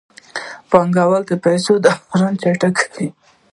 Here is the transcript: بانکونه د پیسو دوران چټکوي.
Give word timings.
بانکونه 0.69 1.19
د 1.29 1.31
پیسو 1.45 1.73
دوران 1.85 2.33
چټکوي. 2.41 3.07